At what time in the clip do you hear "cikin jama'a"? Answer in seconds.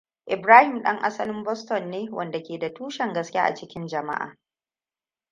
3.55-4.37